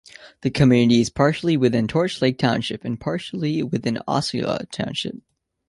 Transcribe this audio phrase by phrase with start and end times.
[0.41, 5.17] The community is partially within Torch Lake Township and partially within Osceola Township.